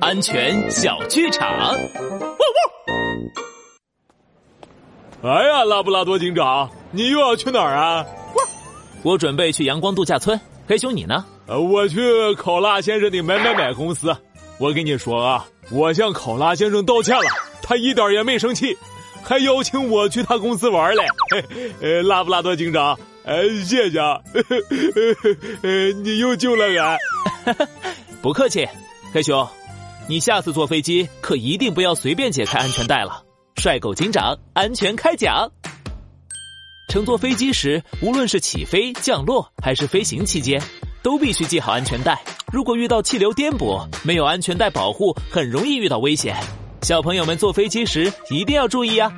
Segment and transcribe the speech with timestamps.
[0.00, 1.48] 安全小剧场。
[5.22, 8.04] 哎呀，拉布拉多警长，你又要去哪儿啊？
[9.02, 10.38] 我准备去阳光度假村。
[10.66, 11.24] 黑熊，你呢？
[11.46, 11.98] 呃，我去
[12.34, 14.14] 考拉先生的买买买公司。
[14.58, 17.24] 我跟你说啊，我向考拉先生道歉了，
[17.62, 18.76] 他一点也没生气，
[19.22, 21.04] 还邀请我去他公司玩嘞。
[21.80, 23.98] 呃，拉布拉多警长，呃，谢谢，
[25.62, 26.98] 呃，你又救了俺。
[28.20, 28.68] 不客气，
[29.10, 29.48] 黑熊，
[30.06, 33.24] 你下次坐飞机可一定不要随便解开安全带了。
[33.56, 35.50] 帅狗警长，安全开讲。
[36.90, 40.62] 乘坐飞机时，无论是起飞、降落还是飞行期间，
[41.02, 42.22] 都必须系好安全带。
[42.52, 46.36] 如果遇到气流颠簸，没有安全带保护，很容易遇到危险。
[46.82, 49.10] 小朋友们坐飞机时一定要注意啊！